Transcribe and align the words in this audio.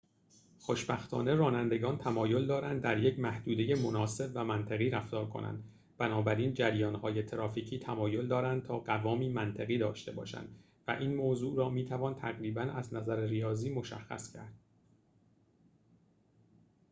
خوشبختانه 0.59 1.35
رانندگان 1.35 1.97
تمایل 1.97 2.45
دارند 2.47 2.81
در 2.81 3.03
یک 3.03 3.19
محدوده 3.19 3.75
مناسب 3.75 4.31
و 4.35 4.45
منطقی 4.45 4.89
رفتار 4.89 5.29
کنند 5.29 5.63
بنابراین 5.97 6.53
جریان‌های 6.53 7.23
ترافیکی 7.23 7.79
تمایل 7.79 8.27
دارند 8.27 8.63
تا 8.63 8.79
قوامی 8.79 9.29
منطقی 9.29 9.77
داشته 9.77 10.11
باشند 10.11 10.55
و 10.87 10.91
این 10.91 11.15
موضوع 11.15 11.57
را 11.57 11.69
می 11.69 11.85
توان 11.85 12.15
تقریباً 12.15 12.61
از 12.61 12.93
نظر 12.93 13.25
ریاضی 13.25 13.69
مشخص 13.73 14.33
کرد 14.33 14.53